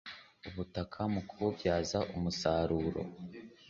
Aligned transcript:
Ubutaka 0.47 0.99
mu 1.13 1.21
kububyaza 1.29 1.99
umusaruro 2.15 3.01